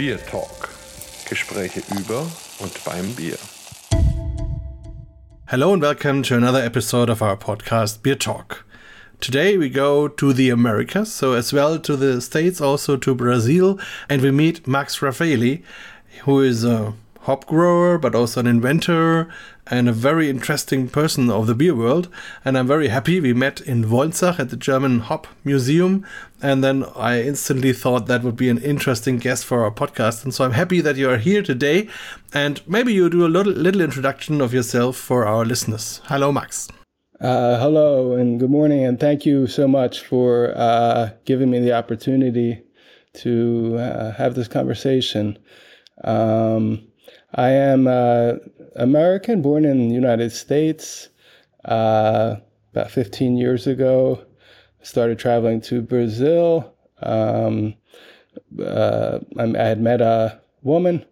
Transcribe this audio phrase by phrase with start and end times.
[0.00, 0.70] Beer Talk.
[1.28, 2.26] Gespräche über
[2.60, 3.36] und beim Bier.
[5.44, 8.64] Hello and welcome to another episode of our podcast Beer Talk.
[9.20, 13.78] Today we go to the Americas, so as well to the States, also to Brazil,
[14.08, 15.62] and we meet Max Raffaeli,
[16.22, 16.94] who is a
[17.30, 19.28] hop grower, but also an inventor
[19.68, 22.08] and a very interesting person of the beer world.
[22.44, 26.04] And I'm very happy we met in Wolnzach at the German Hop Museum.
[26.42, 30.24] And then I instantly thought that would be an interesting guest for our podcast.
[30.24, 31.88] And so I'm happy that you are here today.
[32.34, 36.00] And maybe you do a little, little introduction of yourself for our listeners.
[36.06, 36.68] Hello, Max.
[37.20, 41.70] Uh, hello and good morning, and thank you so much for uh, giving me the
[41.70, 42.62] opportunity
[43.12, 45.38] to uh, have this conversation.
[46.02, 46.89] Um,
[47.34, 48.34] I am uh,
[48.76, 51.08] American, born in the United States.
[51.64, 52.36] Uh,
[52.72, 54.24] about 15 years ago,
[54.82, 56.74] started traveling to Brazil.
[57.02, 57.74] Um,
[58.64, 61.04] uh, I had met a woman,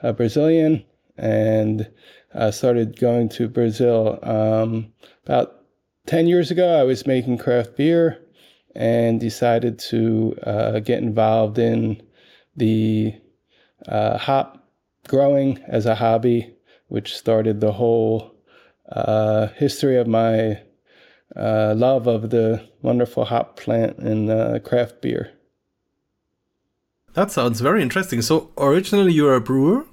[0.00, 0.84] a Brazilian,
[1.16, 1.90] and
[2.34, 4.18] I started going to Brazil.
[4.22, 4.92] Um,
[5.24, 5.64] about
[6.06, 8.22] 10 years ago, I was making craft beer
[8.74, 12.02] and decided to uh, get involved in
[12.56, 13.14] the
[13.88, 14.65] uh, hop
[15.06, 16.54] growing as a hobby,
[16.88, 18.34] which started the whole
[18.90, 20.60] uh, history of my
[21.34, 25.32] uh, love of the wonderful hop plant and uh, craft beer.
[27.14, 28.20] That sounds very interesting.
[28.22, 29.86] So, originally, you were a brewer?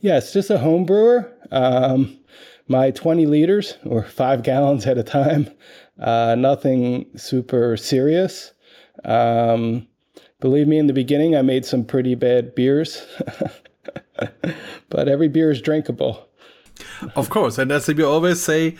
[0.00, 1.32] Yes, just a home brewer.
[1.50, 2.18] Um,
[2.68, 5.48] my 20 liters or five gallons at a time,
[5.98, 8.52] uh, nothing super serious.
[9.04, 9.86] Um,
[10.40, 13.06] believe me, in the beginning, I made some pretty bad beers.
[14.88, 16.28] but every beer is drinkable.
[17.14, 18.76] Of course, and as we always say,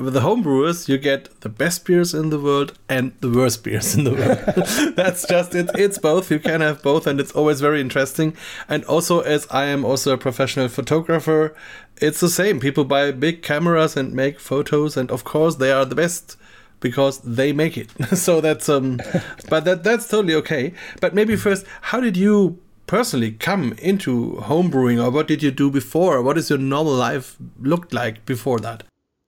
[0.00, 3.94] with the homebrewers, you get the best beers in the world and the worst beers
[3.94, 4.94] in the world.
[4.96, 5.70] That's just it.
[5.74, 6.30] It's both.
[6.30, 8.36] You can have both, and it's always very interesting.
[8.68, 11.54] And also, as I am also a professional photographer,
[12.00, 12.60] it's the same.
[12.60, 16.36] People buy big cameras and make photos, and of course, they are the best
[16.80, 17.90] because they make it.
[18.16, 19.00] so that's um,
[19.48, 20.74] but that that's totally okay.
[21.00, 25.70] But maybe first, how did you personally come into homebrewing or what did you do
[25.70, 26.20] before?
[26.22, 28.82] What is your normal life looked like before that?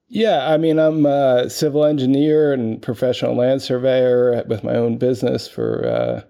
[0.09, 5.47] Yeah, I mean, I'm a civil engineer and professional land surveyor with my own business
[5.47, 6.23] for uh,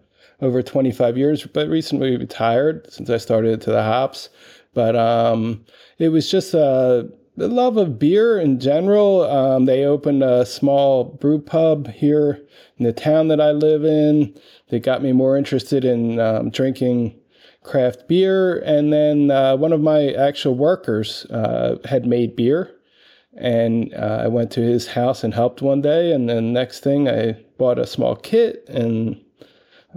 [0.45, 4.29] over 25 years, but recently retired since I started to the hops.
[4.75, 5.65] But um,
[5.99, 9.23] it was just a the love of beer in general.
[9.23, 12.39] Um, they opened a small brew pub here
[12.77, 14.39] in the town that I live in.
[14.69, 17.19] That got me more interested in um, drinking
[17.63, 18.59] craft beer.
[18.61, 22.75] And then uh, one of my actual workers uh, had made beer.
[23.37, 26.13] And uh, I went to his house and helped one day.
[26.13, 29.21] And then next thing, I bought a small kit and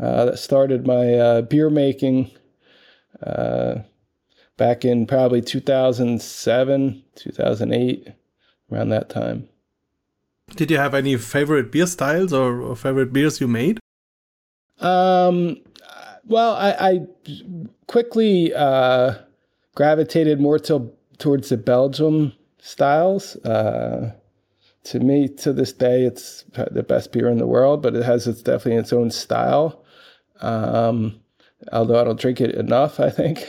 [0.01, 2.31] uh, that started my uh, beer making
[3.21, 3.75] uh,
[4.57, 8.07] back in probably 2007, 2008,
[8.71, 9.47] around that time.
[10.55, 13.79] Did you have any favorite beer styles or, or favorite beers you made?
[14.79, 15.57] Um,
[16.25, 17.07] well, I, I
[17.87, 19.15] quickly uh,
[19.75, 23.35] gravitated more to, towards the Belgium styles.
[23.37, 24.13] Uh,
[24.85, 28.27] to me, to this day, it's the best beer in the world, but it has
[28.27, 29.83] its definitely its own style.
[30.41, 31.21] Um,
[31.71, 33.47] although I don't drink it enough, I think.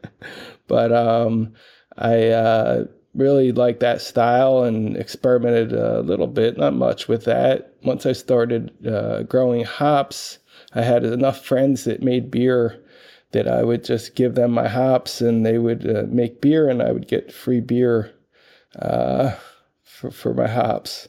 [0.66, 1.52] but um,
[1.98, 2.84] I uh,
[3.14, 7.74] really like that style and experimented a little bit, not much with that.
[7.82, 10.38] Once I started uh, growing hops,
[10.74, 12.82] I had enough friends that made beer
[13.32, 16.82] that I would just give them my hops and they would uh, make beer and
[16.82, 18.12] I would get free beer
[18.78, 19.32] uh,
[19.82, 21.08] for, for my hops.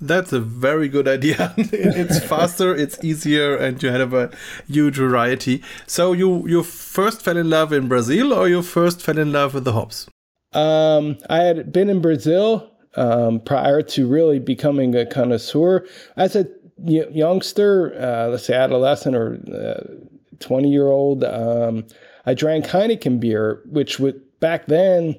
[0.00, 1.54] That's a very good idea.
[1.56, 4.30] it's faster, it's easier, and you have a
[4.68, 5.62] huge variety.
[5.86, 9.54] So you you first fell in love in Brazil, or you first fell in love
[9.54, 10.06] with the hops?
[10.52, 15.86] Um, I had been in Brazil um, prior to really becoming a connoisseur.
[16.14, 16.46] As a
[16.78, 20.06] youngster, uh, let's say adolescent or uh,
[20.40, 21.86] 20 year old, um,
[22.26, 25.16] I drank Heineken beer, which would back then,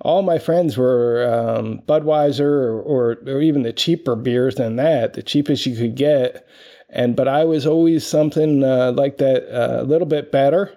[0.00, 5.12] all my friends were um, Budweiser or, or, or, even the cheaper beers than that,
[5.12, 6.46] the cheapest you could get.
[6.88, 10.76] And but I was always something uh, like that, uh, a little bit better,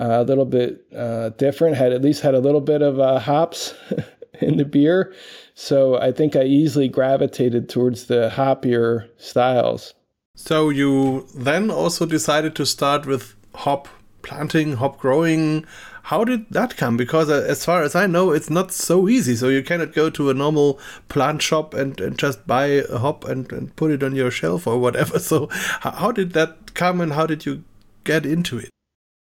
[0.00, 1.76] uh, a little bit uh, different.
[1.76, 3.74] Had at least had a little bit of uh, hops
[4.40, 5.14] in the beer,
[5.58, 9.94] so I think I easily gravitated towards the hoppier styles.
[10.36, 13.88] So you then also decided to start with hop
[14.20, 15.64] planting, hop growing.
[16.02, 16.98] How did that come?
[16.98, 19.34] Because uh, as far as I know, it's not so easy.
[19.34, 23.24] So you cannot go to a normal plant shop and, and just buy a hop
[23.24, 25.18] and, and put it on your shelf or whatever.
[25.26, 25.48] So
[25.80, 27.64] how did that come and how did you
[28.04, 28.68] get into it?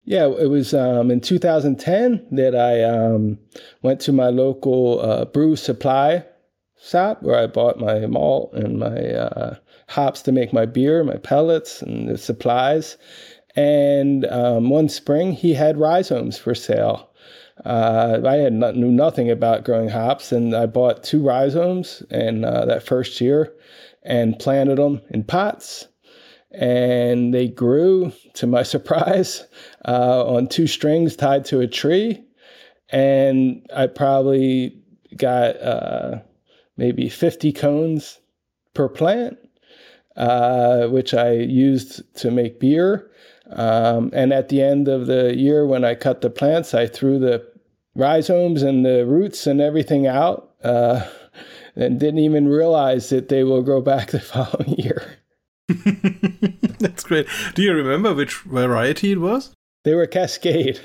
[0.06, 3.38] Yeah, it was um, in 2010 that I um,
[3.82, 6.24] went to my local uh, brew supply
[6.80, 9.56] shop where I bought my malt and my uh,
[9.88, 12.96] hops to make my beer, my pellets and the supplies.
[13.56, 17.10] And um, one spring, he had rhizomes for sale.
[17.64, 22.44] Uh, I had not, knew nothing about growing hops, and I bought two rhizomes and
[22.44, 23.52] uh, that first year,
[24.04, 25.88] and planted them in pots
[26.52, 29.44] and they grew to my surprise
[29.86, 32.22] uh, on two strings tied to a tree.
[32.90, 34.80] And i probably
[35.16, 36.20] got uh,
[36.76, 38.20] maybe 50 cones
[38.74, 39.38] per plant
[40.16, 43.10] uh, which i used to make beer.
[43.50, 47.18] Um, and at the end of the year when i cut the plants i threw
[47.18, 47.46] the
[47.94, 51.06] rhizomes and the roots and everything out uh,
[51.76, 55.15] and didn't even realize that they will grow back the following year
[56.78, 57.26] That's great.
[57.54, 59.52] Do you remember which variety it was?
[59.84, 60.80] They were Cascade.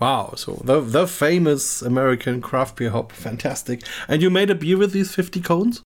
[0.00, 3.82] Wow, so the the famous American craft beer hop, fantastic.
[4.08, 5.82] And you made a beer with these 50 cones?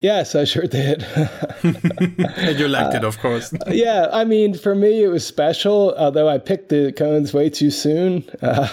[0.00, 1.02] Yes, I sure did.
[1.62, 3.54] and you liked uh, it, of course.
[3.68, 7.70] yeah, I mean, for me, it was special, although I picked the cones way too
[7.70, 8.28] soon.
[8.42, 8.68] Uh,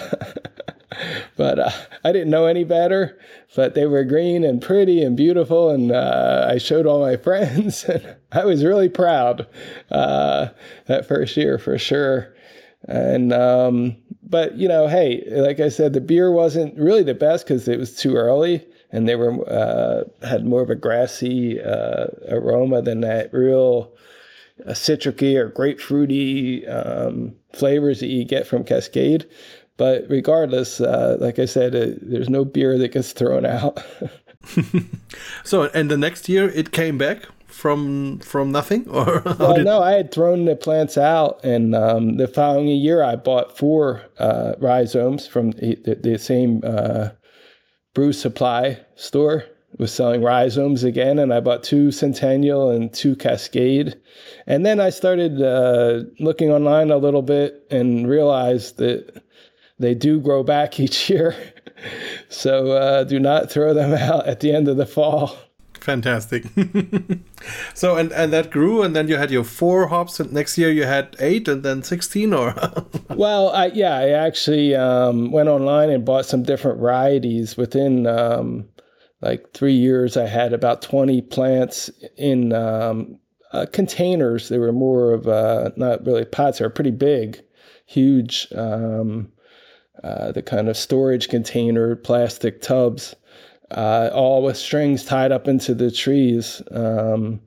[1.38, 1.72] but uh,
[2.04, 3.20] I didn't know any better.
[3.56, 7.84] But they were green and pretty and beautiful, and uh, I showed all my friends,
[7.84, 9.48] and I was really proud
[9.90, 10.48] uh,
[10.88, 12.34] that first year for sure.
[12.88, 17.46] And um, but you know, hey, like I said, the beer wasn't really the best
[17.46, 22.08] because it was too early, and they were uh, had more of a grassy uh,
[22.30, 23.94] aroma than that real
[24.66, 29.28] uh, citricy or grapefruity um, flavors that you get from Cascade.
[29.82, 33.84] But regardless, uh, like I said, uh, there's no beer that gets thrown out.
[35.44, 39.66] so, and the next year it came back from from nothing, or well, did...
[39.66, 44.04] no, I had thrown the plants out, and um, the following year I bought four
[44.20, 47.10] uh, rhizomes from the, the same uh,
[47.96, 49.46] brew supply store.
[49.80, 54.00] Was selling rhizomes again, and I bought two Centennial and two Cascade,
[54.46, 59.24] and then I started uh, looking online a little bit and realized that
[59.82, 61.36] they do grow back each year.
[62.30, 65.38] so uh, do not throw them out at the end of the fall.
[65.82, 66.44] Fantastic.
[67.74, 70.70] so and and that grew, and then you had your four hops, and next year
[70.70, 72.54] you had eight, and then sixteen, or?
[73.10, 77.58] well, I, yeah, I actually um, went online and bought some different varieties.
[77.58, 78.70] Within um,
[79.22, 83.18] like three years, I had about twenty plants in um,
[83.52, 84.50] uh, containers.
[84.50, 87.42] They were more of uh, not really pots; they were pretty big,
[87.88, 88.48] huge.
[88.56, 89.32] Um,
[90.04, 93.16] uh, the kind of storage container, plastic tubs,
[93.72, 97.40] uh, all with strings tied up into the trees, um,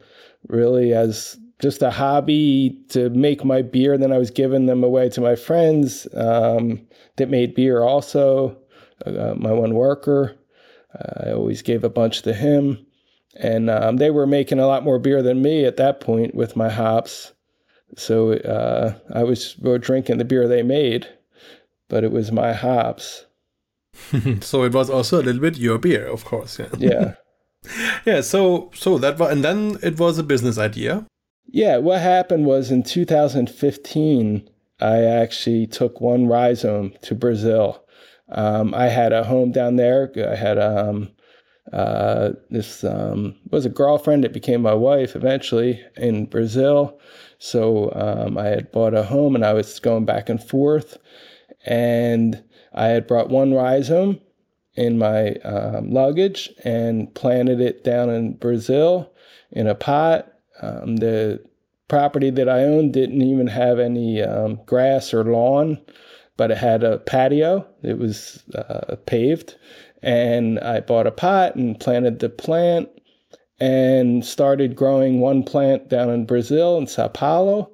[0.49, 3.97] really as just a hobby to make my beer.
[3.97, 6.87] Then I was giving them away to my friends um,
[7.17, 8.59] that made beer also.
[9.05, 10.37] Uh, my one worker,
[11.25, 12.87] I always gave a bunch to him.
[13.37, 16.55] And um, they were making a lot more beer than me at that point with
[16.55, 17.33] my hops.
[17.97, 21.09] So uh, I was drinking the beer they made
[21.89, 23.27] but it was my hops.
[24.41, 26.59] so it was also a little bit your beer, of course.
[26.59, 26.69] Yeah.
[26.79, 27.15] Yeah.
[28.05, 28.21] yeah.
[28.21, 31.07] So so that was, and then it was a business idea.
[31.47, 31.79] Yeah.
[31.79, 34.49] What happened was in 2015,
[34.81, 37.85] I actually took one rhizome to Brazil.
[38.31, 40.11] Um, I had a home down there.
[40.17, 41.11] I had um,
[41.73, 46.99] uh, this um, was a girlfriend that became my wife eventually in Brazil.
[47.39, 50.99] So um, I had bought a home and I was going back and forth
[51.65, 52.43] and
[52.73, 54.21] I had brought one rhizome
[54.75, 59.13] in my um, luggage and planted it down in Brazil
[59.51, 60.33] in a pot.
[60.61, 61.43] Um, the
[61.89, 65.81] property that I owned didn't even have any um, grass or lawn,
[66.37, 67.67] but it had a patio.
[67.83, 69.57] It was uh, paved.
[70.03, 72.89] And I bought a pot and planted the plant
[73.61, 77.71] and started growing one plant down in Brazil in Sao Paulo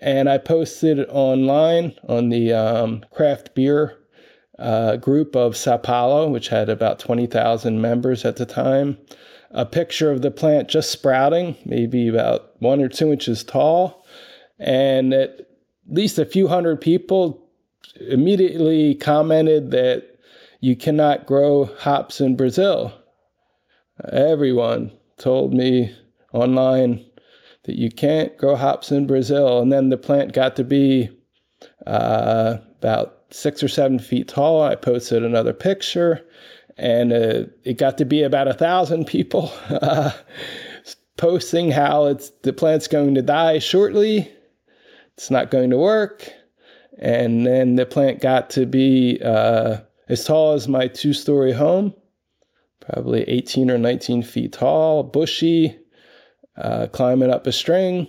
[0.00, 3.98] and I posted online on the um, craft beer
[4.58, 8.98] uh, group of Sao Paulo, which had about 20,000 members at the time,
[9.50, 14.04] a picture of the plant just sprouting, maybe about one or two inches tall.
[14.58, 15.48] And at
[15.88, 17.48] least a few hundred people
[18.00, 20.18] immediately commented that
[20.60, 22.92] you cannot grow hops in Brazil.
[24.12, 25.94] Everyone told me
[26.32, 27.04] online
[27.64, 29.60] that you can't grow hops in Brazil.
[29.60, 31.10] And then the plant got to be
[31.86, 34.62] uh, about six or seven feet tall.
[34.62, 36.26] I posted another picture,
[36.76, 39.52] and uh, it got to be about a thousand people
[41.16, 44.30] posting how it's the plant's going to die shortly.
[45.16, 46.32] It's not going to work.
[46.98, 51.94] And then the plant got to be uh, as tall as my two story home,
[52.80, 55.78] probably 18 or 19 feet tall, bushy,
[56.56, 58.08] uh, climbing up a string.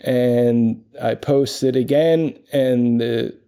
[0.00, 3.38] And I posted it again, and the,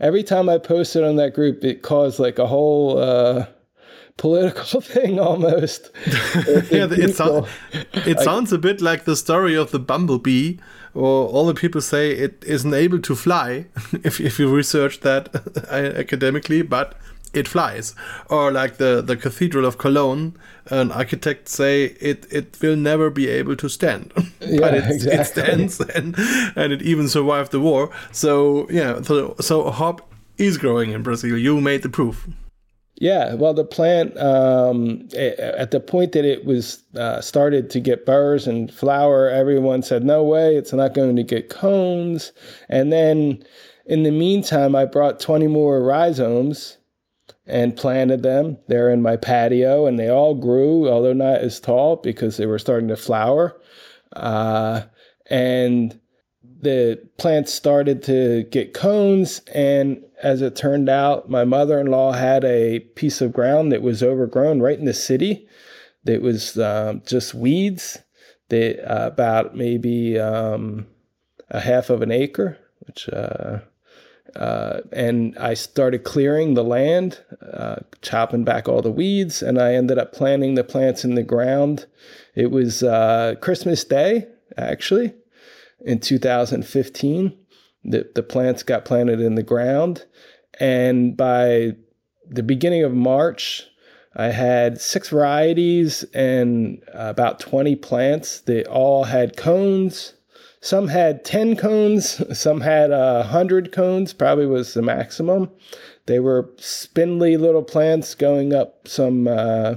[0.00, 3.46] every time I posted on that group, it caused like a whole uh,
[4.16, 5.90] political thing almost.
[6.06, 10.58] yeah, it, so, it sounds a bit like the story of the bumblebee,
[10.94, 13.66] or all the people say it isn't able to fly
[14.04, 15.34] if, if you research that
[15.70, 16.94] academically, but
[17.32, 17.94] it flies.
[18.28, 20.36] Or like the, the Cathedral of Cologne,
[20.66, 24.12] an architect say it, it will never be able to stand.
[24.44, 25.20] Yeah, but it, exactly.
[25.20, 26.16] it stands and,
[26.56, 27.90] and it even survived the war.
[28.10, 31.38] So, yeah, so, so hop is growing in Brazil.
[31.38, 32.28] You made the proof.
[32.96, 38.04] Yeah, well, the plant um, at the point that it was uh, started to get
[38.04, 42.32] burrs and flower, everyone said, "No way, it's not going to get cones."
[42.68, 43.42] And then,
[43.86, 46.78] in the meantime, I brought twenty more rhizomes
[47.46, 51.96] and planted them there in my patio, and they all grew, although not as tall
[51.96, 53.60] because they were starting to flower.
[54.14, 54.82] Uh,
[55.26, 55.98] and
[56.60, 62.12] the plants started to get cones, and as it turned out, my mother in law
[62.12, 65.48] had a piece of ground that was overgrown right in the city
[66.04, 67.98] that was um, just weeds,
[68.48, 70.86] that uh, about maybe um,
[71.50, 73.08] a half of an acre, which.
[73.08, 73.60] Uh,
[74.36, 77.20] uh, and I started clearing the land,
[77.52, 81.22] uh, chopping back all the weeds, and I ended up planting the plants in the
[81.22, 81.86] ground.
[82.34, 85.14] It was uh, Christmas Day, actually,
[85.80, 87.38] in 2015.
[87.84, 90.06] The, the plants got planted in the ground.
[90.60, 91.72] And by
[92.28, 93.66] the beginning of March,
[94.14, 98.40] I had six varieties and about 20 plants.
[98.40, 100.14] They all had cones.
[100.64, 105.50] Some had 10 cones, some had uh, 100 cones, probably was the maximum.
[106.06, 109.74] They were spindly little plants going up some uh,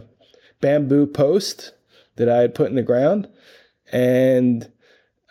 [0.61, 1.73] bamboo post
[2.17, 3.27] that I had put in the ground.
[3.91, 4.71] And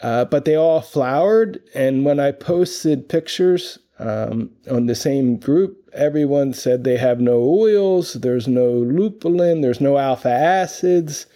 [0.03, 1.61] uh, but they all flowered.
[1.73, 7.39] And when I posted pictures um, on the same group, everyone said they have no
[7.39, 11.27] oils, there's no lupulin, there's no alpha acids.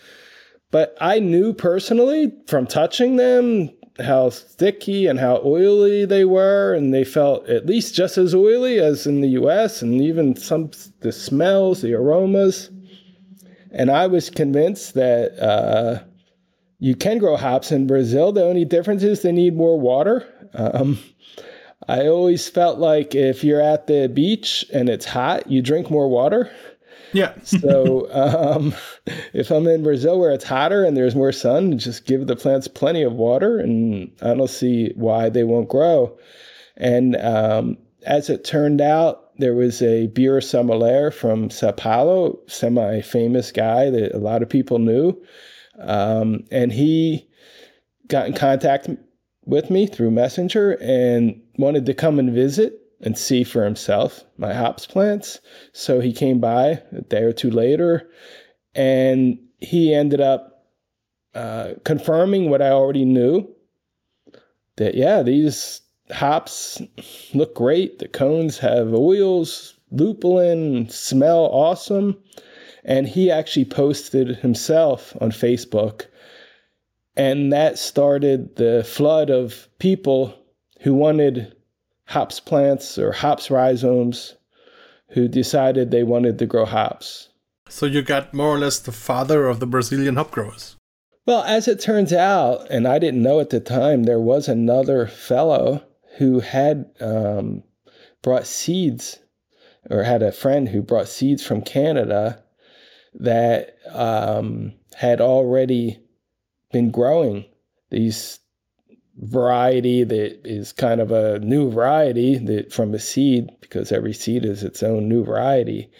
[0.72, 3.70] But I knew personally from touching them
[4.00, 8.78] how sticky and how oily they were, and they felt at least just as oily
[8.78, 12.70] as in the US, and even some the smells, the aromas.
[13.70, 16.02] And I was convinced that uh,
[16.78, 18.32] you can grow hops in Brazil.
[18.32, 20.26] The only difference is they need more water.
[20.54, 20.98] Um,
[21.88, 26.08] I always felt like if you're at the beach and it's hot, you drink more
[26.08, 26.50] water.
[27.12, 27.34] Yeah.
[27.42, 28.74] so um,
[29.32, 32.68] if I'm in Brazil where it's hotter and there's more sun, just give the plants
[32.68, 36.18] plenty of water, and I don't see why they won't grow.
[36.76, 43.00] And um, as it turned out, there was a beer sommelier from Sao Paulo, semi
[43.00, 45.20] famous guy that a lot of people knew
[45.78, 47.28] um, and he
[48.08, 48.88] got in contact
[49.44, 54.52] with me through Messenger and wanted to come and visit and see for himself my
[54.52, 55.40] hops plants.
[55.72, 58.08] So he came by a day or two later
[58.74, 60.66] and he ended up
[61.34, 63.48] uh, confirming what I already knew
[64.76, 66.80] that, yeah, these hops
[67.34, 67.98] look great.
[67.98, 72.16] The cones have oils, lupulin, smell awesome.
[72.84, 76.06] And he actually posted himself on Facebook.
[77.16, 80.34] And that started the flood of people
[80.80, 81.54] who wanted
[82.08, 84.34] hops plants or hops rhizomes
[85.10, 87.28] who decided they wanted to grow hops.
[87.68, 90.76] So you got more or less the father of the Brazilian hop growers.
[91.26, 95.06] Well, as it turns out, and I didn't know at the time, there was another
[95.06, 95.84] fellow
[96.16, 97.62] who had um,
[98.22, 99.18] brought seeds
[99.90, 102.42] or had a friend who brought seeds from Canada
[103.14, 106.00] that um, had already
[106.72, 107.44] been growing
[107.90, 108.40] these
[109.18, 114.44] variety that is kind of a new variety that from a seed because every seed
[114.44, 115.90] is its own new variety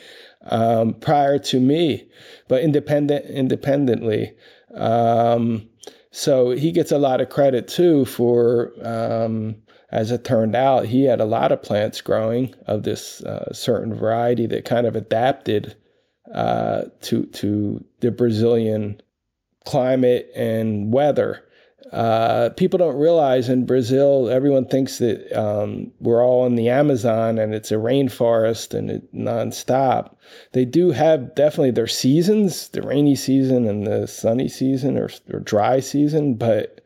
[0.50, 2.08] um, prior to me
[2.46, 4.32] but independent independently
[4.75, 5.68] um,
[6.10, 9.56] so he gets a lot of credit too for um,
[9.90, 13.92] as it turned out he had a lot of plants growing of this uh, certain
[13.92, 15.75] variety that kind of adapted
[16.34, 19.00] uh, to to the Brazilian
[19.64, 21.44] climate and weather.
[21.92, 27.38] Uh, people don't realize in Brazil, everyone thinks that um, we're all in the Amazon
[27.38, 30.14] and it's a rainforest and it nonstop.
[30.52, 35.40] They do have definitely their seasons, the rainy season and the sunny season or, or
[35.40, 36.80] dry season, but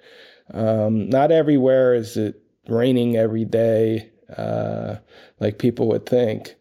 [0.55, 4.11] um, not everywhere is it raining every day.
[4.37, 4.97] uh,
[5.41, 6.55] like people would think.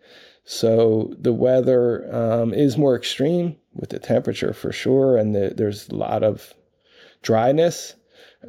[0.44, 5.88] So the weather um, is more extreme with the temperature for sure, and the, there's
[5.90, 6.54] a lot of
[7.22, 7.96] dryness.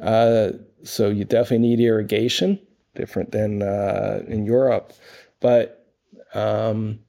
[0.01, 0.51] Uh,
[0.83, 2.59] so you definitely need irrigation,
[2.95, 4.93] different than uh, in Europe.
[5.39, 5.87] But
[6.33, 6.99] um,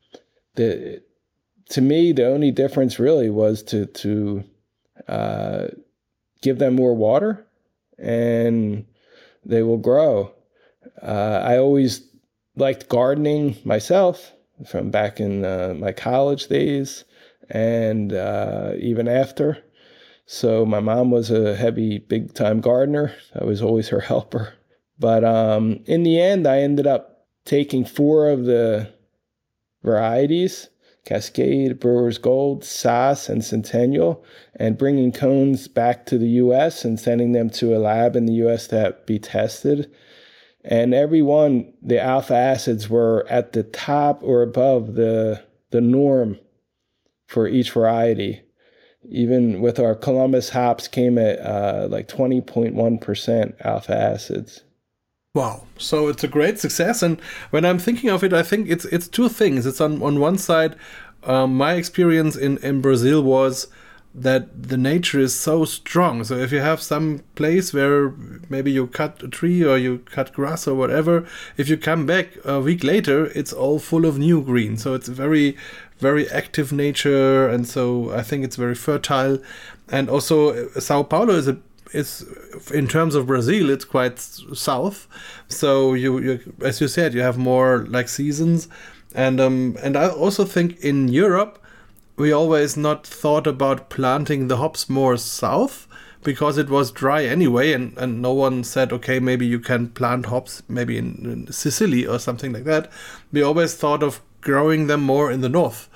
[0.54, 1.02] the
[1.70, 4.44] to me, the only difference really was to to
[5.08, 5.68] uh,
[6.42, 7.46] give them more water,
[7.98, 8.84] and
[9.44, 10.32] they will grow.
[11.02, 12.06] Uh, I always
[12.56, 14.32] liked gardening myself
[14.66, 17.04] from back in uh, my college days
[17.50, 19.58] and uh, even after.
[20.26, 23.14] So my mom was a heavy, big time gardener.
[23.38, 24.54] I was always her helper.
[24.98, 28.92] But um, in the end, I ended up taking four of the
[29.82, 30.68] varieties
[31.04, 34.24] Cascade, Brewer's Gold, Saaz, and Centennial,
[34.56, 38.32] and bringing cones back to the US and sending them to a lab in the
[38.44, 39.90] US to be tested.
[40.64, 46.38] And every one, the alpha acids were at the top or above the, the norm
[47.26, 48.40] for each variety.
[49.08, 54.62] Even with our Columbus hops, came at uh, like 20.1% alpha acids.
[55.34, 55.64] Wow.
[55.78, 57.02] So it's a great success.
[57.02, 57.20] And
[57.50, 59.66] when I'm thinking of it, I think it's it's two things.
[59.66, 60.76] It's on, on one side,
[61.24, 63.68] um, my experience in, in Brazil was
[64.14, 66.22] that the nature is so strong.
[66.22, 68.10] So if you have some place where
[68.48, 72.28] maybe you cut a tree or you cut grass or whatever, if you come back
[72.44, 74.76] a week later, it's all full of new green.
[74.76, 75.56] So it's very,
[75.98, 79.38] very active nature, and so I think it's very fertile.
[79.88, 81.58] And also, uh, Sao Paulo is a
[81.92, 82.26] is
[82.72, 85.06] in terms of Brazil, it's quite south.
[85.48, 88.68] So you, you as you said, you have more like seasons,
[89.14, 91.58] and um and I also think in Europe
[92.16, 95.88] we always not thought about planting the hops more south
[96.22, 100.26] because it was dry anyway and, and no one said okay maybe you can plant
[100.26, 102.90] hops maybe in, in sicily or something like that
[103.32, 105.88] we always thought of growing them more in the north.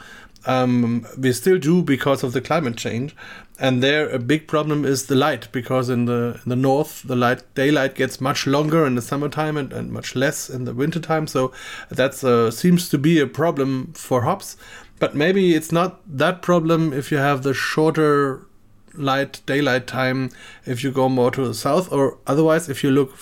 [0.47, 3.15] Um, we still do because of the climate change.
[3.61, 7.17] And there a big problem is the light because in the in the north the
[7.17, 11.27] light daylight gets much longer in the summertime and, and much less in the wintertime.
[11.27, 11.53] So
[11.89, 14.57] that uh, seems to be a problem for hops.
[15.01, 18.47] But maybe it's not that problem if you have the shorter
[18.95, 20.31] light daylight time
[20.67, 23.15] if you go more to the south or otherwise if you look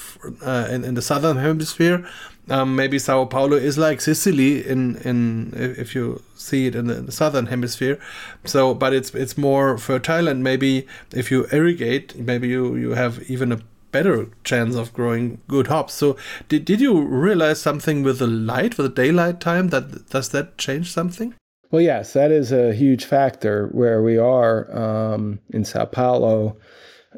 [0.44, 2.08] uh, in, in the southern hemisphere
[2.48, 7.12] um, maybe Sao Paulo is like Sicily in in if you see it in the,
[7.12, 7.98] southern hemisphere.
[8.44, 13.28] So, but it's it's more fertile, and maybe if you irrigate, maybe you you have
[13.28, 15.94] even a better chance of growing good hops.
[15.94, 16.16] So,
[16.48, 19.68] did did you realize something with the light, with the daylight time?
[19.68, 21.34] That does that change something?
[21.72, 26.56] Well, yes, that is a huge factor where we are um, in Sao Paulo,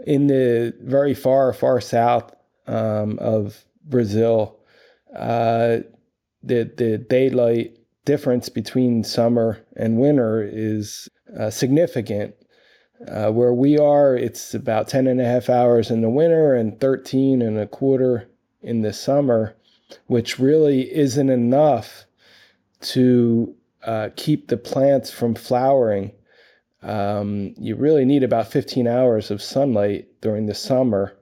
[0.06, 2.34] in the very far far south
[2.66, 4.57] um, of Brazil
[5.18, 5.78] uh,
[6.42, 12.34] the the daylight difference between summer and winter is uh, significant.
[13.06, 16.80] Uh, where we are, it's about 10 and a half hours in the winter and
[16.80, 18.28] 13 and a quarter
[18.60, 19.54] in the summer,
[20.06, 22.06] which really isn't enough
[22.80, 23.54] to
[23.84, 26.10] uh, keep the plants from flowering.
[26.82, 31.17] Um, you really need about 15 hours of sunlight during the summer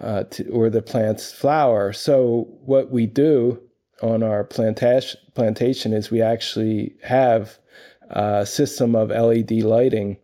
[0.00, 1.92] uh, to, or the plants flower.
[1.92, 3.60] So what we do
[4.02, 7.58] on our plantation plantation is we actually have
[8.10, 10.18] a system of LED lighting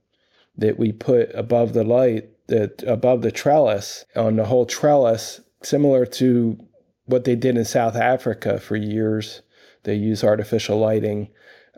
[0.56, 6.06] that we put above the light that above the trellis on the whole trellis, similar
[6.06, 6.58] to
[7.06, 9.42] what they did in South Africa for years.
[9.84, 11.28] They use artificial lighting.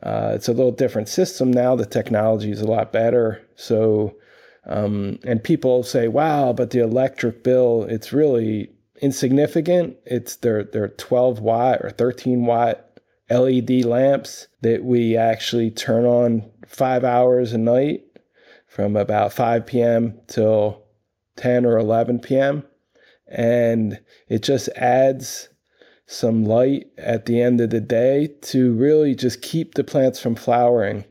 [0.03, 1.75] Uh, it's a little different system now.
[1.75, 3.43] The technology is a lot better.
[3.57, 4.17] So
[4.67, 9.97] um, and people say, "Wow, but the electric bill, it's really insignificant.
[10.05, 12.87] It's their their 12 watt or 13 watt
[13.31, 18.03] LED lamps that we actually turn on five hours a night
[18.67, 20.21] from about 5 p.m.
[20.27, 20.83] till
[21.37, 22.65] 10 or 11 p.m.
[23.27, 25.49] And it just adds
[26.07, 30.37] some light at the end of the day to really just keep the plants from
[30.37, 31.05] flowering.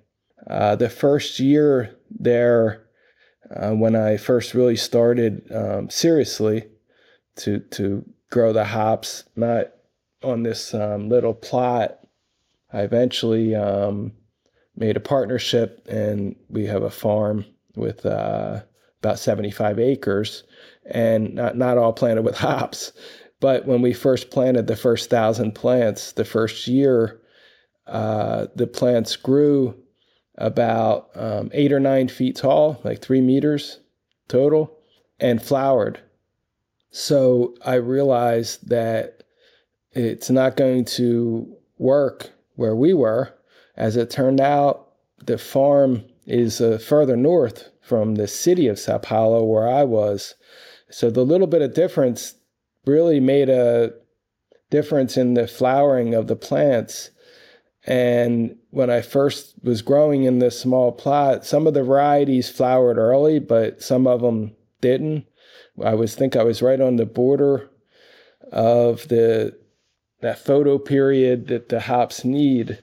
[0.48, 2.85] Uh, the first year there,
[3.54, 6.68] uh, when I first really started um, seriously
[7.38, 9.68] to to grow the hops, not
[10.24, 12.00] on this um, little plot.
[12.74, 14.14] I eventually um,
[14.76, 18.62] made a partnership, and we have a farm with uh,
[19.00, 20.44] about 75 acres,
[20.86, 22.92] and not not all planted with hops.
[23.40, 27.22] But when we first planted the first thousand plants, the first year,
[27.86, 29.76] uh, the plants grew
[30.38, 33.80] about um, eight or nine feet tall, like three meters
[34.28, 34.78] total,
[35.20, 36.00] and flowered.
[36.90, 39.24] So I realized that
[39.92, 43.34] it's not going to work where we were.
[43.76, 44.94] As it turned out,
[45.26, 50.36] the farm is uh, further north from the city of Sao Paulo where I was.
[50.90, 52.36] So the little bit of difference
[52.86, 53.94] really made a
[54.70, 57.12] difference in the flowering of the plants.
[57.86, 62.98] And when I first was growing in this small plot, some of the varieties flowered
[62.98, 65.26] early, but some of them didn't.
[65.84, 67.70] I was think I was right on the border
[68.52, 69.58] of the
[70.22, 72.82] that photo period that the hops need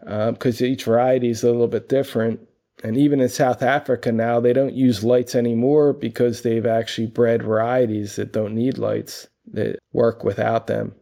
[0.00, 2.40] because um, each variety is a little bit different.
[2.84, 7.42] And even in South Africa now, they don't use lights anymore because they've actually bred
[7.42, 10.94] varieties that don't need lights that work without them.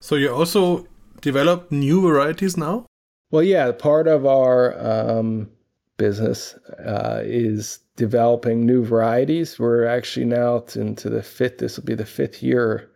[0.00, 0.86] So you're also
[1.24, 2.84] develop new varieties now?
[3.30, 5.48] Well, yeah, part of our um,
[5.96, 9.58] business uh, is developing new varieties.
[9.58, 12.90] We're actually now into the fifth, this will be the fifth year.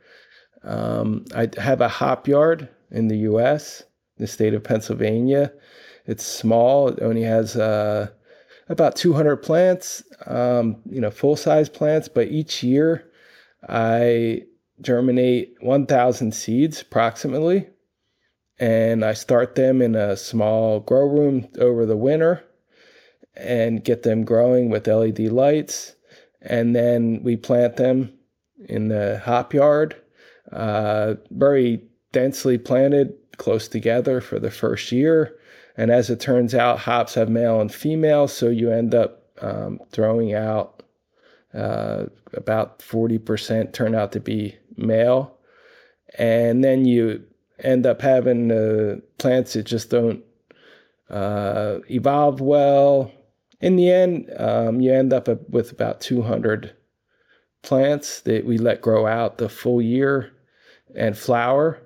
[0.62, 3.82] Um, I have a hop yard in the US,
[4.18, 5.50] the state of Pennsylvania.
[6.04, 8.08] It's small, it only has uh,
[8.68, 13.10] about 200 plants, um, you know, full size plants, but each year
[13.66, 14.42] I
[14.82, 17.68] germinate 1,000 seeds approximately.
[18.60, 22.44] And I start them in a small grow room over the winter
[23.36, 25.94] and get them growing with LED lights.
[26.42, 28.12] And then we plant them
[28.68, 29.96] in the hop yard,
[30.52, 35.36] uh, very densely planted close together for the first year.
[35.76, 39.78] And as it turns out, hops have male and female, so you end up um,
[39.92, 40.82] throwing out
[41.54, 45.36] uh, about 40% turn out to be male.
[46.18, 47.22] And then you
[47.60, 50.22] end up having uh, plants that just don't
[51.10, 53.12] uh, evolve well
[53.60, 56.74] in the end, um, you end up with about 200
[57.62, 60.32] plants that we let grow out the full year
[60.94, 61.82] and flower.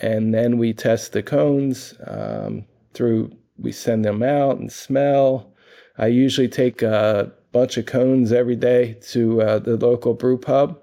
[0.00, 5.52] And then we test the cones um, through, we send them out and smell.
[5.96, 10.80] I usually take a bunch of cones every day to uh, the local brew pub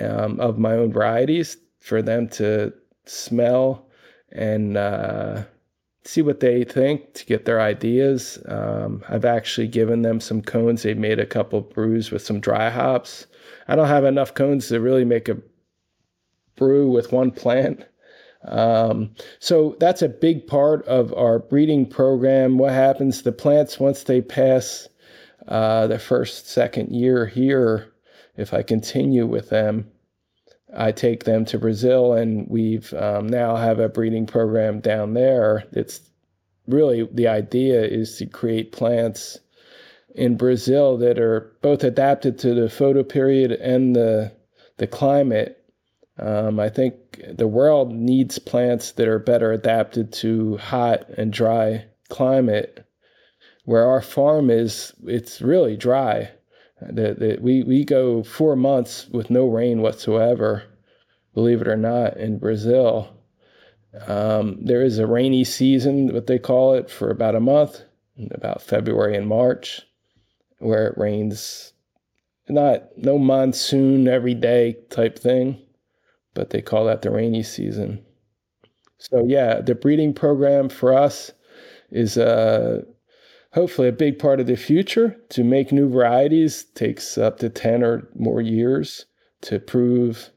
[0.00, 2.72] um, of my own varieties for them to
[3.04, 3.88] smell
[4.30, 5.42] and uh,
[6.04, 8.38] see what they think to get their ideas.
[8.46, 10.82] Um, I've actually given them some cones.
[10.82, 13.26] They made a couple brews with some dry hops.
[13.68, 15.38] I don't have enough cones to really make a
[16.56, 17.86] brew with one plant.
[18.44, 22.58] Um, so that's a big part of our breeding program.
[22.58, 23.22] What happens?
[23.22, 24.88] The plants, once they pass
[25.46, 27.92] uh, the first, second year here,
[28.36, 29.91] if I continue with them,
[30.74, 35.64] I take them to Brazil, and we've um, now have a breeding program down there.
[35.72, 36.00] It's
[36.66, 39.38] really the idea is to create plants
[40.14, 44.32] in Brazil that are both adapted to the photo period and the
[44.78, 45.58] the climate.
[46.18, 51.86] Um, I think the world needs plants that are better adapted to hot and dry
[52.08, 52.86] climate.
[53.64, 56.30] Where our farm is, it's really dry.
[56.90, 60.64] That, we, we go four months with no rain whatsoever,
[61.34, 63.14] believe it or not, in Brazil.
[64.06, 67.82] Um, there is a rainy season, what they call it, for about a month,
[68.32, 69.82] about February and March,
[70.58, 71.72] where it rains.
[72.48, 75.62] Not no monsoon every day type thing,
[76.34, 78.04] but they call that the rainy season.
[78.98, 81.32] So yeah, the breeding program for us
[81.90, 82.82] is uh,
[83.52, 85.16] hopefully a big part of the future.
[85.30, 89.06] To make new varieties takes up to 10 or more years
[89.42, 90.30] to prove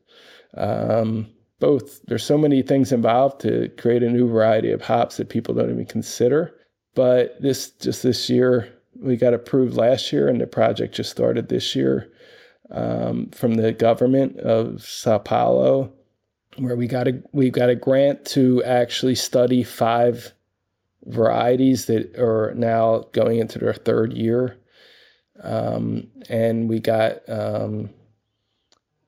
[0.55, 1.27] um,
[1.59, 2.01] both.
[2.05, 5.71] There's so many things involved to create a new variety of hops that people don't
[5.71, 6.53] even consider.
[6.93, 11.49] But this just this year, we got approved last year, and the project just started
[11.49, 12.11] this year
[12.71, 15.91] um, from the government of Sao Paulo,
[16.57, 20.33] where we got a we got a grant to actually study five
[21.05, 24.57] varieties that are now going into their third year.
[25.41, 27.89] Um, and we got um,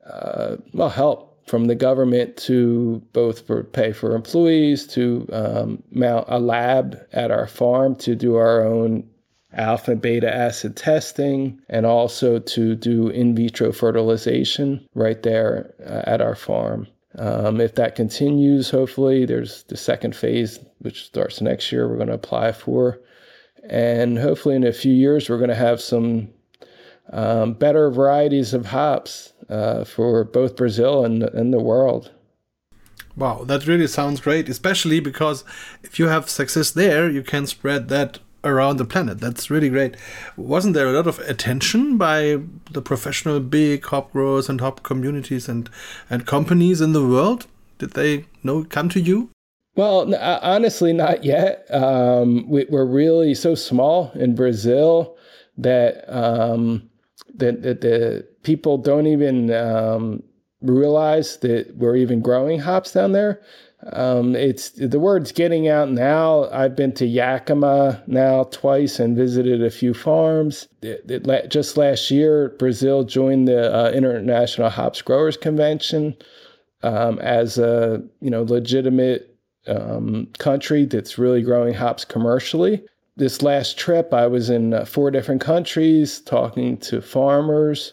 [0.08, 6.26] uh, well help from the government to both for pay for employees to um, mount
[6.28, 9.08] a lab at our farm to do our own
[9.54, 16.02] alpha and beta acid testing and also to do in vitro fertilization right there uh,
[16.04, 16.86] at our farm.
[17.18, 22.08] Um, if that continues, hopefully, there's the second phase, which starts next year, we're going
[22.08, 23.00] to apply for.
[23.68, 26.28] And hopefully, in a few years, we're going to have some
[27.12, 32.12] um, better varieties of hops uh, for both Brazil and, and the world.
[33.16, 35.42] Wow, that really sounds great, especially because
[35.82, 39.20] if you have success there, you can spread that around the planet.
[39.20, 39.96] That's really great.
[40.36, 42.38] Wasn't there a lot of attention by
[42.70, 45.68] the professional big hop growers and hop communities and,
[46.08, 47.46] and companies in the world
[47.78, 49.30] Did they know come to you?
[49.76, 51.66] Well, uh, honestly, not yet.
[51.72, 55.16] Um, we, are really so small in Brazil
[55.56, 56.90] that um,
[57.34, 60.22] that, that the people don't even um,
[60.62, 63.40] realize that we're even growing hops down there.
[63.92, 66.50] Um, it's the word's getting out now.
[66.50, 70.68] I've been to Yakima now twice and visited a few farms.
[70.82, 76.16] It, it, just last year, Brazil joined the uh, International Hops Growers Convention
[76.82, 79.36] um, as a you know legitimate
[79.68, 82.82] um, country that's really growing hops commercially.
[83.16, 87.92] This last trip, I was in uh, four different countries talking to farmers.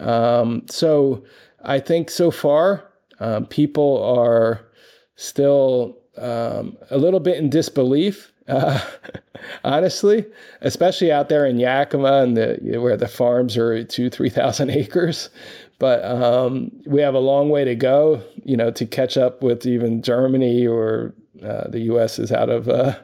[0.00, 1.24] Um, so
[1.62, 4.66] I think so far, um, people are
[5.16, 8.80] still um, a little bit in disbelief, uh,
[9.64, 10.24] honestly,
[10.60, 15.30] especially out there in Yakima and the where the farms are two, three thousand acres.
[15.78, 19.66] But um, we have a long way to go, you know, to catch up with
[19.66, 22.18] even Germany or uh, the U.S.
[22.18, 22.96] is out of uh,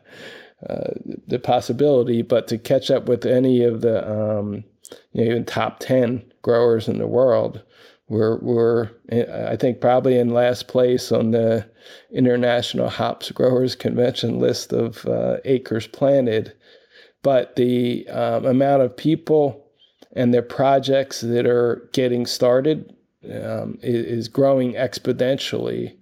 [0.68, 0.90] uh,
[1.26, 4.64] the possibility, but to catch up with any of the um,
[5.12, 7.62] you know, even top ten growers in the world.
[8.08, 11.69] We're, we're, I think, probably in last place on the
[12.10, 16.54] International Hops Growers Convention list of uh, acres planted.
[17.22, 19.66] But the um, amount of people
[20.12, 25.96] and their projects that are getting started um, is, growing exponentially,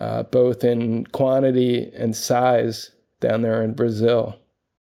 [0.00, 4.38] uh, both in quantity and size down there in Brazil.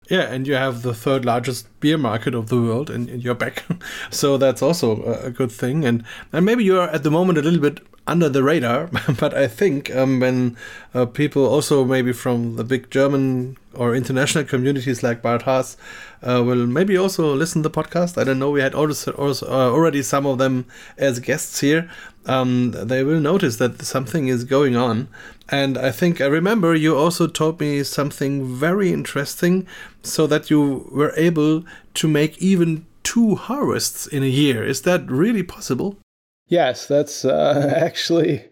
[0.08, 3.34] Yeah, and you have the third largest beer market of the world in, in your
[3.34, 3.64] back.
[4.10, 5.84] so that's also a, a, good thing.
[5.84, 9.48] And, and maybe you're at the moment a little bit under the radar, but I
[9.48, 10.56] think um, when
[10.92, 15.76] uh, people also maybe from the big German or international communities like BarthHaas
[16.22, 18.20] uh, will maybe also listen to the podcast.
[18.20, 18.50] I don't know.
[18.50, 21.90] We had uh, already some of them as guests here.
[22.26, 25.08] Um, they will notice that something is going on.
[25.48, 29.66] And I think I remember you also told me something very interesting
[30.02, 31.64] so that you were able
[31.94, 34.64] to make even two harvests in a year.
[34.64, 35.98] Is that really possible?
[36.46, 38.44] Yes, that's uh, actually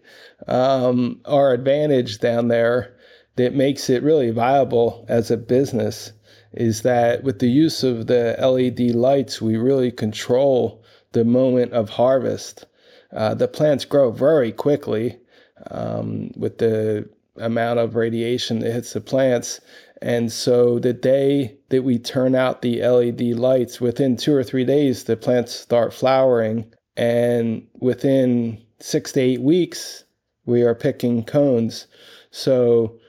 [0.47, 2.95] um, our advantage down there
[3.35, 6.11] that makes it really viable as a business
[6.53, 11.89] is that with the use of the LED lights, we really control the moment of
[11.89, 12.65] harvest.
[13.11, 15.17] Uh, the plants grow very quickly
[15.71, 19.59] um, with the amount of radiation that hits the plants.
[20.01, 24.65] And so the day that we turn out the LED lights, within two or three
[24.65, 26.71] days, the plants start flowering.
[26.95, 30.03] And within six to eight weeks,
[30.45, 31.87] we are picking cones.
[32.31, 32.99] So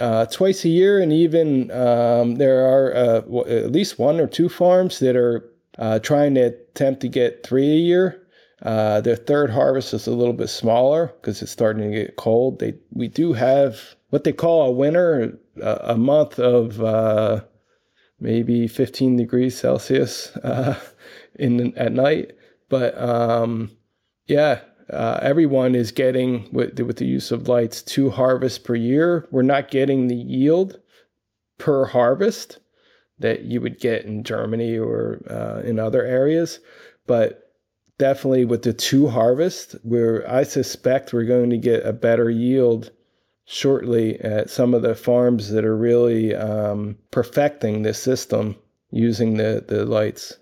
[0.00, 3.16] uh, twice a year, and even um, there are uh,
[3.48, 7.72] at least one or two farms that are uh, trying to attempt to get three
[7.72, 8.22] a year.
[8.62, 12.58] Uh, their third harvest is a little bit smaller because it's starting to get cold.
[12.58, 17.42] They we do have what they call a winter, a, a month of uh,
[18.18, 20.78] maybe 15 degrees Celsius uh,
[21.38, 22.32] in at night.
[22.68, 23.70] But um,
[24.26, 29.26] yeah, uh, everyone is getting with, with the use of lights two harvests per year.
[29.30, 30.80] We're not getting the yield
[31.58, 32.58] per harvest
[33.18, 36.60] that you would get in Germany or uh, in other areas,
[37.06, 37.54] but
[37.98, 42.90] definitely with the two harvests, where I suspect we're going to get a better yield
[43.46, 48.56] shortly at some of the farms that are really um, perfecting this system
[48.90, 50.36] using the, the lights.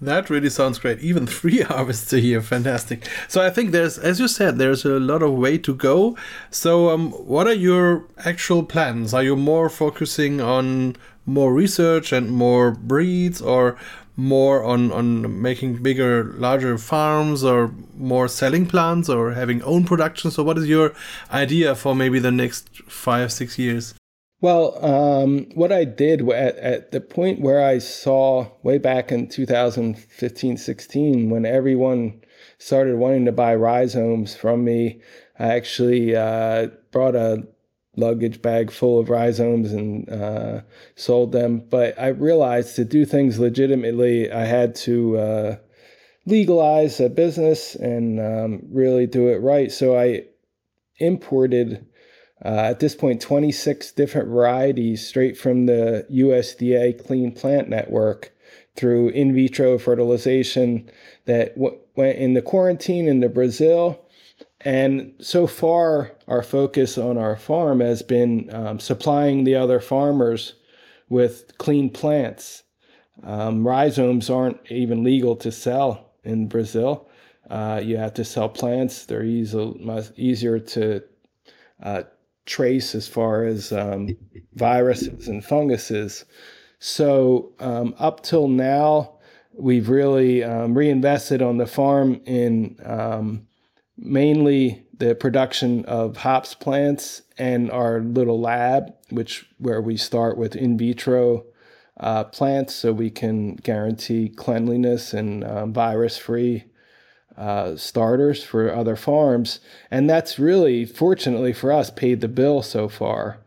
[0.00, 1.00] That really sounds great.
[1.00, 3.06] Even three harvests a year, fantastic.
[3.28, 6.16] So I think there's, as you said, there's a lot of way to go.
[6.50, 9.12] So, um, what are your actual plans?
[9.12, 13.76] Are you more focusing on more research and more breeds, or
[14.16, 20.30] more on on making bigger larger farms or more selling plants or having own production
[20.30, 20.92] so what is your
[21.32, 23.94] idea for maybe the next five six years
[24.40, 29.28] well um, what i did at, at the point where i saw way back in
[29.28, 32.20] 2015 16 when everyone
[32.58, 35.00] started wanting to buy rhizomes from me
[35.38, 37.46] i actually uh, brought a
[37.96, 40.62] luggage bag full of rhizomes and uh,
[40.96, 41.60] sold them.
[41.70, 45.56] But I realized to do things legitimately, I had to uh,
[46.26, 49.70] legalize a business and um, really do it right.
[49.70, 50.24] So I
[50.98, 51.86] imported.
[52.44, 58.32] Uh, at this point, 26 different varieties straight from the USDA Clean Plant Network
[58.76, 60.90] through in vitro fertilization
[61.26, 64.00] that w- went in the quarantine into Brazil
[64.62, 70.54] and so far, our focus on our farm has been um, supplying the other farmers
[71.08, 72.62] with clean plants.
[73.22, 77.08] Um, rhizomes aren't even legal to sell in Brazil.
[77.48, 79.06] Uh, you have to sell plants.
[79.06, 81.02] They're easy, easier to
[81.82, 82.02] uh,
[82.46, 84.16] trace as far as um,
[84.54, 86.24] viruses and funguses.
[86.78, 89.18] So um, up till now,
[89.52, 93.46] we've really um, reinvested on the farm in um,
[93.96, 100.56] mainly the production of hops plants and our little lab, which where we start with
[100.56, 101.44] in vitro
[101.98, 106.64] uh, plants, so we can guarantee cleanliness and um, virus-free
[107.36, 109.60] uh, starters for other farms.
[109.90, 113.38] And that's really, fortunately for us, paid the bill so far.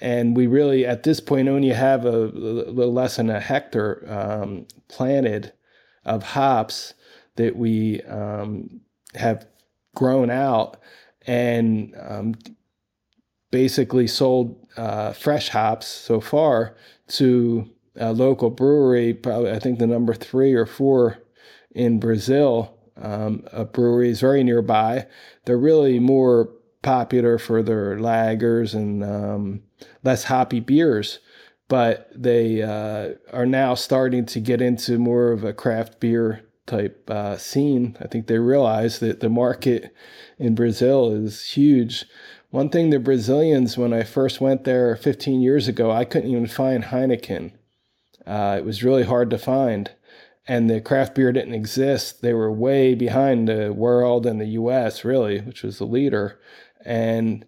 [0.00, 4.04] And we really, at this point, only have a, a little less than a hectare
[4.08, 5.52] um, planted
[6.04, 6.94] of hops
[7.36, 8.80] that we um,
[9.14, 9.46] have
[9.94, 10.76] grown out
[11.26, 12.34] and um,
[13.50, 16.76] basically sold uh, fresh hops so far
[17.08, 21.18] to a local brewery, probably I think the number three or four
[21.72, 22.77] in Brazil.
[23.00, 25.06] Um, is very nearby.
[25.44, 26.50] They're really more
[26.82, 29.62] popular for their lagers and um,
[30.02, 31.18] less hoppy beers,
[31.68, 37.08] but they uh, are now starting to get into more of a craft beer type
[37.10, 37.96] uh, scene.
[38.00, 39.94] I think they realize that the market
[40.38, 42.04] in Brazil is huge.
[42.50, 46.46] One thing the Brazilians, when I first went there 15 years ago, I couldn't even
[46.46, 47.52] find Heineken.
[48.26, 49.90] Uh, it was really hard to find.
[50.48, 52.22] And the craft beer didn't exist.
[52.22, 56.40] They were way behind the world and the US, really, which was the leader.
[56.84, 57.46] And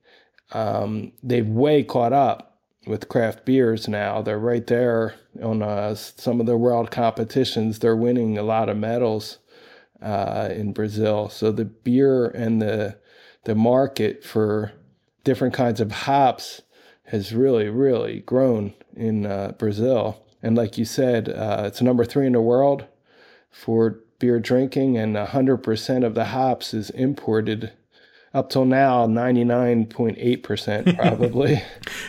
[0.52, 4.20] um, they've way caught up with craft beers now.
[4.20, 7.78] They're right there on uh, some of the world competitions.
[7.78, 9.38] They're winning a lot of medals
[10.02, 11.30] uh, in Brazil.
[11.30, 12.98] So the beer and the
[13.44, 14.72] the market for
[15.24, 16.60] different kinds of hops
[17.04, 20.22] has really, really grown in uh, Brazil.
[20.42, 22.84] And like you said, uh, it's number three in the world
[23.50, 27.72] for beer drinking, and 100% of the hops is imported
[28.32, 31.62] up till now 99.8% probably.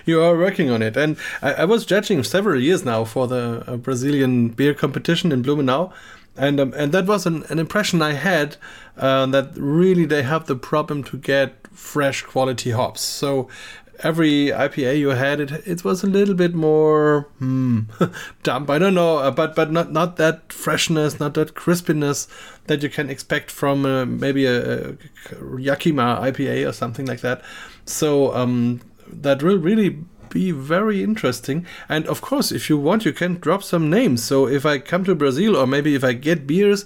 [0.06, 0.96] You are working on it.
[0.96, 5.42] And I, I, was judging several years now for the uh, brazilian beer competition in
[5.42, 5.92] blumenau.
[6.38, 8.56] And um, and that was an, an impression i had
[8.98, 13.02] uh, that really they have the problem to get fresh quality hops.
[13.02, 13.50] So
[14.04, 17.82] every IPA you had, it it was a little bit more hmm,
[18.44, 18.70] dump.
[18.70, 22.28] I don't know, uh, but but not not that freshness, not that crispiness
[22.68, 24.96] that you can expect from uh, maybe a, a,
[25.58, 27.42] Yakima IPA or something like that.
[27.86, 29.98] So um, that will really
[30.30, 31.66] be very interesting.
[31.90, 34.24] And of course, if you want, you can drop some names.
[34.24, 36.86] So if I come to Brazil, or maybe if I get beers,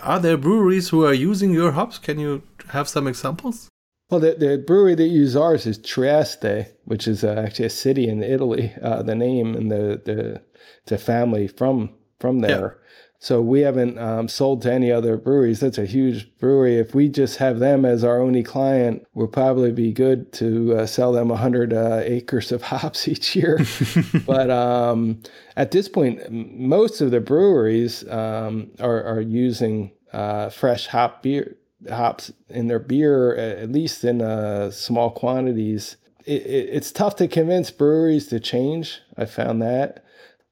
[0.00, 1.98] are there breweries who are using your hops?
[1.98, 3.68] Can you have some examples?
[4.10, 8.08] Well, the, the brewery that uses ours is Trieste, which is uh, actually a city
[8.08, 8.72] in Italy.
[8.82, 10.42] Uh, the name and the, the
[10.82, 12.78] it's a family from from there.
[12.78, 12.84] Yeah.
[13.18, 15.60] So we haven't um, sold to any other breweries.
[15.60, 16.76] That's a huge brewery.
[16.76, 20.86] If we just have them as our only client, we'll probably be good to uh,
[20.86, 23.58] sell them 100 uh, acres of hops each year.
[24.26, 25.22] but um,
[25.56, 31.56] at this point, most of the breweries um, are, are using uh, fresh hop beer
[31.88, 35.96] hops in their beer, at least in uh, small quantities.
[36.24, 39.00] It, it, it's tough to convince breweries to change.
[39.16, 40.04] I found that,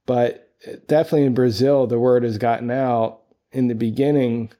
[0.07, 0.51] but
[0.87, 3.21] definitely in Brazil, the word has gotten out.
[3.53, 4.51] In the beginning,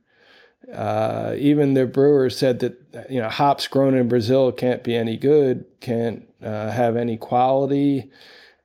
[0.73, 5.17] uh, even the brewers said that you know hops grown in Brazil can't be any
[5.17, 8.11] good, can't uh, have any quality,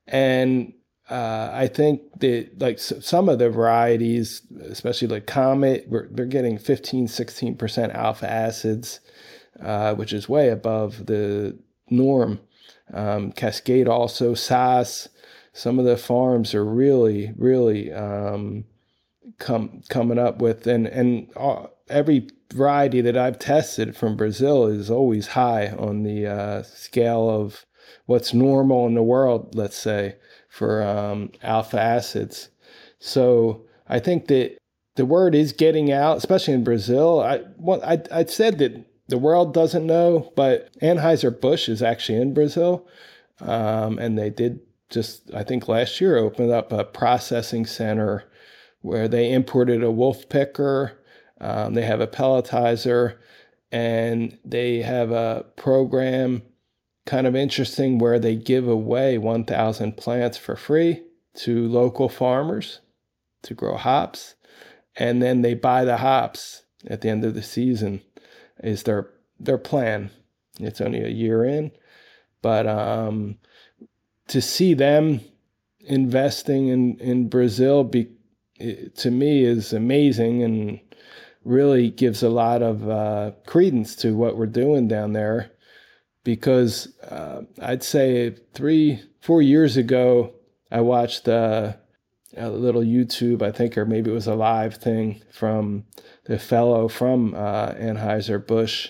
[0.05, 0.73] and
[1.09, 7.07] uh, I think that like some of the varieties, especially like Comet, they're getting 15,
[7.07, 8.99] 16% alpha acids,
[9.61, 11.57] uh, which is way above the
[11.89, 12.41] norm.
[12.93, 15.07] Um, Cascade also, Saaz,
[15.53, 18.65] some of the farms are really, really um,
[19.39, 24.91] come coming up with, and, and uh, every variety that I've tested from Brazil is
[24.91, 27.65] always high on the uh, scale of
[28.05, 30.15] what's normal in the world, let's say
[30.49, 32.49] for um, alpha acids.
[33.00, 34.58] So I think that
[34.95, 37.21] the word is getting out, especially in Brazil.
[37.21, 42.19] I well, I I said that the world doesn't know, but Anheuser Busch is actually
[42.19, 42.87] in Brazil,
[43.39, 48.23] um, and they did just I think last year opened up a processing center
[48.81, 51.00] where they imported a wolf picker.
[51.39, 53.17] Um, they have a pelletizer,
[53.71, 56.41] and they have a program
[57.08, 61.01] kind of interesting where they give away 1,000 plants for free
[61.33, 62.81] to local farmers
[63.41, 64.35] to grow hops.
[64.95, 68.01] And then they buy the hops at the end of the season
[68.63, 70.10] is their their plan.
[70.60, 71.71] It's only a year in,
[72.41, 73.37] but um,
[74.27, 75.21] to see them
[75.81, 78.10] investing in in Brazil be,
[78.95, 80.79] to me is amazing and
[81.43, 85.51] really gives a lot of uh, credence to what we're doing down there
[86.28, 90.34] because uh, I'd say three, four years ago,
[90.69, 91.75] I watched uh,
[92.36, 95.86] a little YouTube, I think, or maybe it was a live thing from
[96.25, 98.90] the fellow from uh, Anheuser-Busch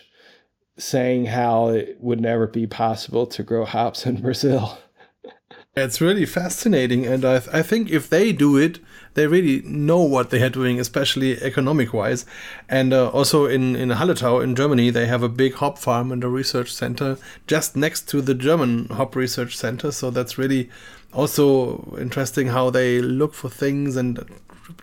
[0.80, 4.80] saying how it would never be possible to grow hops in Brazil.
[5.78, 8.80] It's really fascinating, and I, th- I think if they do it,
[9.14, 12.26] they really know what they are doing, especially economic wise.
[12.68, 16.24] And uh, also in in Hallertau in Germany, they have a big hop farm and
[16.24, 19.92] a research center just next to the German hop research center.
[19.92, 20.72] So that's really
[21.14, 24.26] also interesting how they look for things and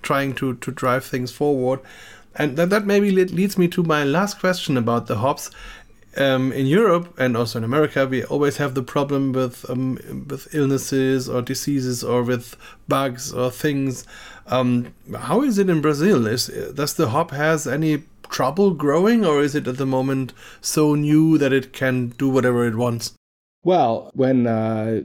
[0.02, 1.80] trying to to drive things forward.
[2.36, 5.50] And that, that maybe leads me to my last question about the hops
[6.16, 10.54] um, in Europe and also in America, we always have the problem with um, with
[10.54, 12.56] illnesses or diseases or with
[12.88, 14.06] bugs or things.
[14.46, 16.26] Um, how is it in Brazil?
[16.26, 20.94] Is does the hop has any trouble growing, or is it at the moment so
[20.94, 23.14] new that it can do whatever it wants?
[23.64, 25.02] Well, when uh,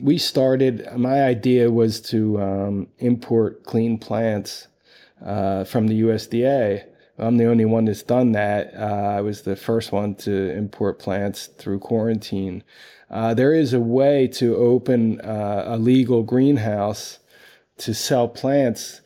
[0.00, 4.68] we started, my idea was to um, import clean plants
[5.24, 6.84] uh, from the USDA
[7.18, 8.74] I'm the only one that's done that.
[8.74, 12.62] Uh, I was the first one to import plants through quarantine.
[13.10, 17.18] Uh, there is a way to open uh, a legal greenhouse
[17.78, 19.00] to sell plants.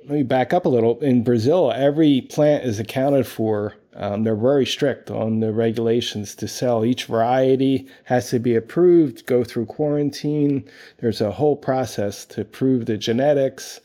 [0.00, 1.00] Let me back up a little.
[1.00, 3.74] In Brazil, every plant is accounted for.
[3.94, 6.84] Um, they're very strict on the regulations to sell.
[6.84, 10.68] Each variety has to be approved, go through quarantine.
[10.98, 13.80] There's a whole process to prove the genetics.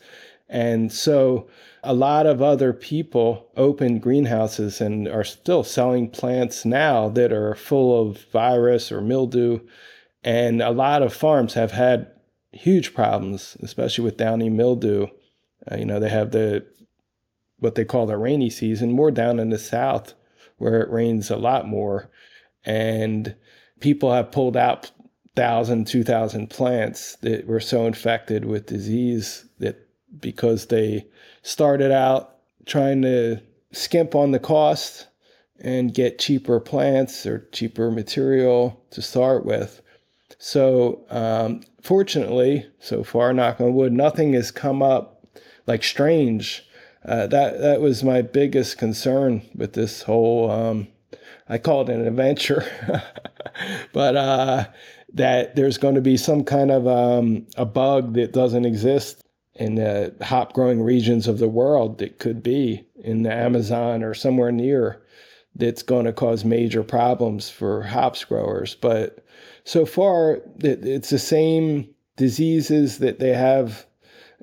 [0.50, 1.48] And so
[1.82, 7.54] a lot of other people open greenhouses and are still selling plants now that are
[7.54, 9.60] full of virus or mildew.
[10.22, 12.12] And a lot of farms have had
[12.52, 15.08] huge problems, especially with downy mildew.
[15.70, 16.64] Uh, you know, they have the
[17.58, 20.14] what they call the rainy season, more down in the south
[20.58, 22.10] where it rains a lot more.
[22.64, 23.34] And
[23.80, 24.90] people have pulled out
[25.34, 29.88] thousand, two thousand plants that were so infected with disease that
[30.20, 31.06] because they
[31.42, 32.36] started out
[32.66, 33.40] trying to
[33.72, 35.08] skimp on the cost
[35.60, 39.80] and get cheaper plants or cheaper material to start with.
[40.38, 45.24] So, um, fortunately, so far, knock on wood, nothing has come up
[45.66, 46.66] like strange.
[47.04, 50.50] Uh, that that was my biggest concern with this whole.
[50.50, 50.88] Um,
[51.48, 52.64] I call it an adventure,
[53.92, 54.64] but uh,
[55.14, 59.22] that there's going to be some kind of um, a bug that doesn't exist
[59.54, 64.14] in the hop growing regions of the world that could be in the Amazon or
[64.14, 65.02] somewhere near
[65.56, 68.74] that's going to cause major problems for hops growers.
[68.74, 69.24] But
[69.64, 73.86] so far, it's the same diseases that they have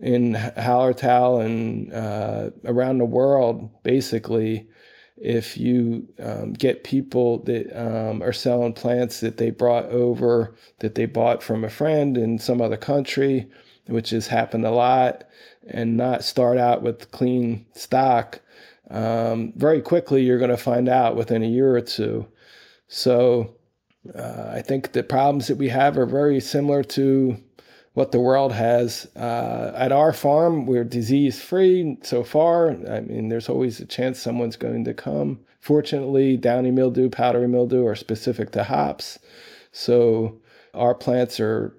[0.01, 4.67] in Hallertau and uh, around the world, basically.
[5.21, 10.95] If you um, get people that um, are selling plants that they brought over, that
[10.95, 13.49] they bought from a friend in some other country,
[13.89, 15.23] which has happened a lot,
[15.67, 18.39] and not start out with clean stock,
[18.89, 22.27] um, very quickly you're going to find out within a year or two.
[22.87, 23.55] So
[24.15, 27.37] uh, I think the problems that we have are very similar to
[27.93, 29.07] what the world has.
[29.15, 32.71] Uh, at our farm, we're disease free so far.
[32.89, 35.41] I mean, there's always a chance someone's going to come.
[35.59, 39.19] Fortunately, downy mildew, powdery mildew are specific to hops.
[39.71, 40.39] So
[40.73, 41.75] our plants are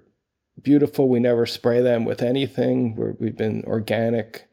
[0.63, 1.09] beautiful.
[1.09, 2.95] We never spray them with anything.
[3.19, 4.47] we have been organic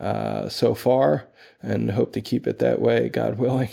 [0.00, 1.26] uh, so far
[1.62, 3.70] and hope to keep it that way, God willing.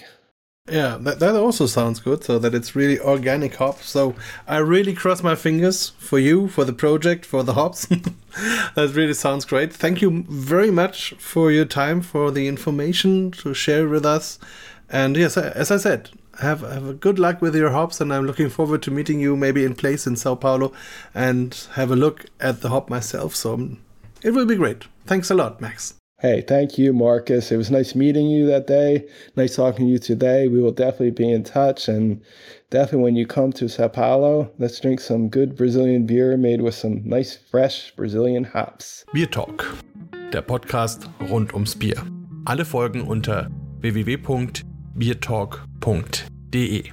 [0.70, 2.24] Yeah, that, that also sounds good.
[2.24, 3.90] So that it's really organic hops.
[3.90, 4.16] So
[4.48, 7.86] I really cross my fingers for you, for the project, for the hops.
[8.76, 9.74] that really sounds great.
[9.74, 14.40] Thank you very much for your time, for the information to share with us.
[14.90, 16.10] And yes, as I said,
[16.40, 19.36] have have a good luck with your hops, and I'm looking forward to meeting you
[19.36, 20.72] maybe in place in Sao Paulo
[21.14, 23.36] and have a look at the hop myself.
[23.36, 23.80] So um,
[24.24, 24.86] it will be great.
[25.06, 25.96] Thanks a lot, Max.
[26.22, 27.52] Hey, thank you, Markus.
[27.52, 29.08] It was nice meeting you that day.
[29.36, 30.48] Nice talking to you today.
[30.48, 31.88] We will definitely be in touch.
[31.88, 32.22] And
[32.70, 36.76] definitely when you come to Sao Paulo, let's drink some good Brazilian beer made with
[36.76, 39.04] some nice, fresh Brazilian hops.
[39.16, 39.66] BierTalk,
[40.32, 42.06] der Podcast rund ums Bier.
[42.46, 43.50] Alle Folgen unter
[44.96, 46.92] biertalk.de.